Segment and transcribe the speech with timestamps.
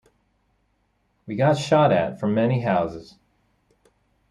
[1.27, 3.19] We get shot at from many houses.